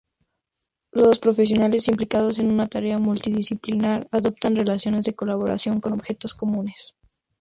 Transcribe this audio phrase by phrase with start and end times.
[0.91, 6.95] Los profesionales implicados en una tarea multidisciplinar adoptan relaciones de colaboración con objetivos comunes.